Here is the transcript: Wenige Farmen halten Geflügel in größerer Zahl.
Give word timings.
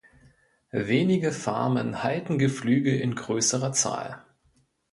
Wenige 0.71 1.31
Farmen 1.31 2.01
halten 2.01 2.39
Geflügel 2.39 2.95
in 2.99 3.13
größerer 3.13 3.71
Zahl. 3.71 4.25